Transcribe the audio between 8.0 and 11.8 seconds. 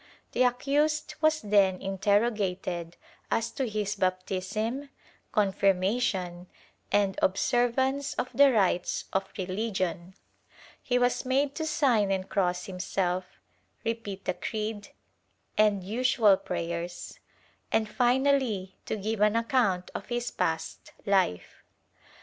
of the rites of religion; he was made to